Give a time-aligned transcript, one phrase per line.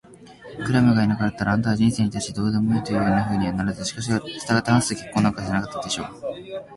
[0.65, 3.93] クラムがいなかったら、あなたは人生に対してどうでもいいというようなふうにはならず、し
[4.47, 6.05] たがってハンスと結婚なんかしなかったでしょう。